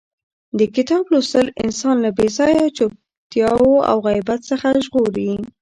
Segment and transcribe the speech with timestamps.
[0.59, 5.29] د کتاب لوستل انسان له بې ځایه چتیاو او غیبت څخه ژغوري.